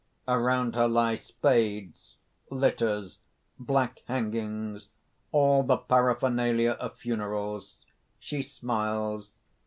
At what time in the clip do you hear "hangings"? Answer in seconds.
4.07-4.89